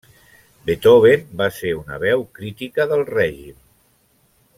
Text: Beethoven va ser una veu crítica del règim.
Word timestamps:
Beethoven 0.69 1.27
va 1.41 1.49
ser 1.57 1.73
una 1.81 1.99
veu 2.05 2.25
crítica 2.39 2.87
del 2.93 3.05
règim. 3.11 3.61